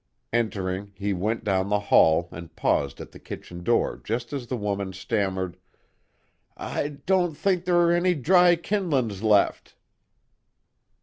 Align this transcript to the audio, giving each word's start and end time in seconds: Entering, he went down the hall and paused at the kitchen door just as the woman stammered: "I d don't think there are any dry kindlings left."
Entering, 0.33 0.93
he 0.95 1.13
went 1.13 1.43
down 1.43 1.69
the 1.69 1.79
hall 1.79 2.27
and 2.31 2.55
paused 2.55 2.99
at 2.99 3.11
the 3.11 3.19
kitchen 3.19 3.61
door 3.63 4.01
just 4.03 4.33
as 4.33 4.47
the 4.47 4.57
woman 4.57 4.93
stammered: 4.93 5.57
"I 6.57 6.87
d 6.87 7.01
don't 7.05 7.37
think 7.37 7.65
there 7.65 7.77
are 7.77 7.91
any 7.91 8.15
dry 8.15 8.55
kindlings 8.55 9.21
left." 9.21 9.75